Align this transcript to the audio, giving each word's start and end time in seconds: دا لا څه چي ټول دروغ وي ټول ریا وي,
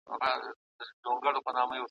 دا 0.07 0.13
لا 0.21 0.31
څه 0.77 0.81
چي 0.87 0.93
ټول 1.03 1.17
دروغ 1.23 1.37
وي 1.37 1.41
ټول 1.45 1.55
ریا 1.57 1.63
وي, 1.69 1.77